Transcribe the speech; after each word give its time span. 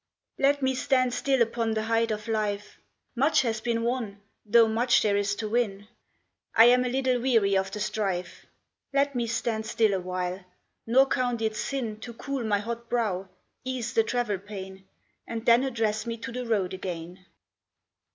ET 0.43 0.63
me 0.63 0.73
stand 0.73 1.13
still 1.13 1.43
upon 1.43 1.75
the 1.75 1.83
height 1.83 2.09
of 2.09 2.27
life; 2.27 2.79
Much 3.15 3.43
has 3.43 3.61
been 3.61 3.83
won, 3.83 4.19
though 4.43 4.67
much 4.67 5.03
there 5.03 5.15
is 5.15 5.35
to 5.35 5.47
win. 5.47 5.87
I 6.55 6.65
am 6.65 6.83
a 6.83 6.89
little 6.89 7.21
weary 7.21 7.55
of 7.55 7.69
the 7.69 7.79
strife; 7.79 8.47
Let 8.91 9.13
me 9.13 9.27
stand 9.27 9.67
still 9.67 9.93
awhile, 9.93 10.43
nor 10.87 11.05
count 11.05 11.39
it 11.43 11.55
sin 11.55 11.99
To 11.99 12.13
cool 12.15 12.43
my 12.43 12.57
hot 12.57 12.89
brow, 12.89 13.29
ease 13.63 13.93
the 13.93 14.01
travel 14.03 14.39
pain, 14.39 14.87
And 15.27 15.45
then 15.45 15.61
address 15.63 16.07
me 16.07 16.17
to 16.17 16.31
the 16.31 16.47
road 16.47 16.73
again. 16.73 17.23